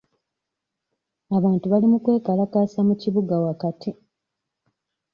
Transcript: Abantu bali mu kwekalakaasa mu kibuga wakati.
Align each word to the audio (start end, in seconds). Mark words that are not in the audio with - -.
Abantu 1.37 1.65
bali 1.71 1.87
mu 1.91 1.97
kwekalakaasa 2.03 2.79
mu 2.87 2.93
kibuga 3.01 3.35
wakati. 3.45 3.89